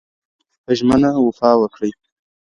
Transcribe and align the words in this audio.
په 0.63 0.71
ژمنه 0.77 1.09
وفا 1.25 1.51
وکړئ. 1.57 1.91